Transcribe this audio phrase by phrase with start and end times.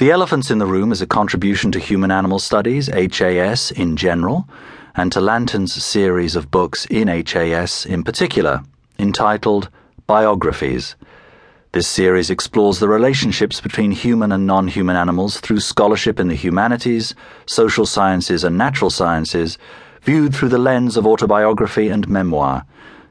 [0.00, 4.48] The Elephants in the Room is a contribution to Human Animal Studies, HAS, in general,
[4.96, 8.62] and to Lantern's series of books in HAS in particular,
[8.98, 9.68] entitled
[10.06, 10.96] Biographies.
[11.72, 16.34] This series explores the relationships between human and non human animals through scholarship in the
[16.34, 17.14] humanities,
[17.44, 19.58] social sciences, and natural sciences,
[20.00, 22.64] viewed through the lens of autobiography and memoir,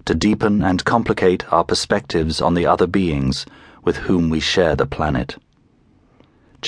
[0.06, 3.46] to deepen and complicate our perspectives on the other beings
[3.84, 5.38] with whom we share the planet.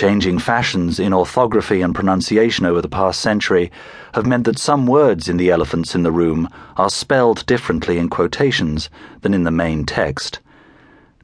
[0.02, 3.72] Changing fashions in orthography and pronunciation over the past century
[4.16, 8.10] have meant that some words in the elephants in the room are spelled differently in
[8.10, 8.90] quotations
[9.22, 10.40] than in the main text.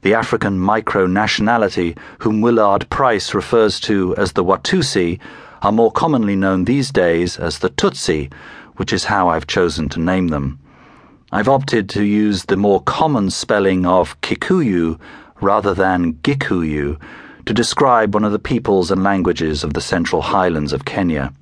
[0.02, 5.18] The African micronationality, whom Willard Price refers to as the Watusi,
[5.60, 8.32] are more commonly known these days as the Tutsi,
[8.76, 10.60] which is how I've chosen to name them.
[11.32, 15.00] I've opted to use the more common spelling of Kikuyu
[15.40, 16.96] rather than Gikuyu
[17.48, 21.32] to describe one of the peoples and languages of the central highlands of Kenya.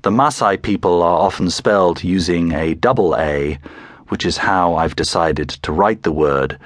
[0.00, 3.58] The Maasai people are often spelled using a double A,
[4.08, 6.58] which is how I've decided to write the word.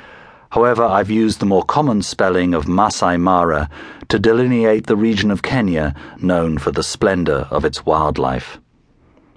[0.51, 3.69] However, I've used the more common spelling of Masai Mara
[4.07, 8.61] to delineate the region of Kenya known for the splendor of its wildlife.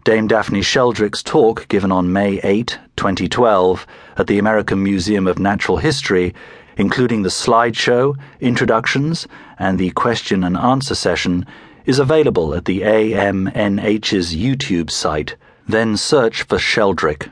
[0.04, 3.88] Dame Daphne Sheldrick's talk, given on May 8, 2012,
[4.18, 6.36] at the American Museum of Natural History,
[6.78, 11.46] including the slideshow, introductions, and the question and answer session,
[11.86, 15.36] is available at the AMNH's YouTube site.
[15.68, 17.32] Then search for Sheldrick.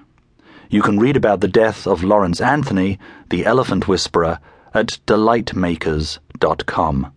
[0.69, 2.97] You can read about the death of Lawrence Anthony,
[3.29, 4.39] the elephant whisperer,
[4.73, 7.13] at delightmakers.com.